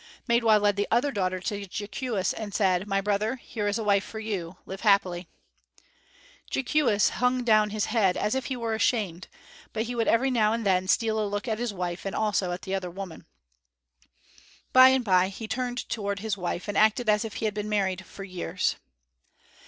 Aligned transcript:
Maidwa 0.27 0.59
led 0.59 0.77
the 0.77 0.87
other 0.89 1.11
daughter 1.11 1.39
to 1.41 1.67
Jeekewis 1.67 2.33
and 2.33 2.55
said, 2.55 2.87
"My 2.87 3.01
brother, 3.01 3.35
here 3.35 3.67
is 3.67 3.77
a 3.77 3.83
wife 3.83 4.03
for 4.03 4.17
you. 4.19 4.57
Live 4.65 4.81
happily." 4.81 5.27
Jeekewis 6.49 7.09
hung 7.17 7.43
down 7.43 7.69
his 7.69 7.85
head 7.85 8.17
as 8.17 8.33
if 8.33 8.45
he 8.47 8.55
were 8.57 8.73
ashamed, 8.73 9.27
but 9.73 9.83
he 9.83 9.93
would 9.93 10.07
every 10.07 10.31
now 10.31 10.53
and 10.53 10.65
then 10.65 10.87
steal 10.87 11.19
a 11.23 11.29
look 11.29 11.47
at 11.47 11.59
his 11.59 11.71
wife 11.71 12.03
and 12.03 12.15
also 12.15 12.51
at 12.51 12.63
the 12.63 12.73
other 12.73 12.89
women. 12.89 13.27
By 14.73 14.89
and 14.89 15.05
by 15.05 15.27
he 15.29 15.47
turned 15.47 15.87
toward 15.87 16.17
his 16.17 16.35
wife 16.35 16.67
and 16.67 16.75
acted 16.75 17.07
as 17.07 17.23
if 17.23 17.35
he 17.35 17.45
had 17.45 17.53
been 17.53 17.69
married 17.69 18.03
for 18.03 18.23
years. 18.23 18.77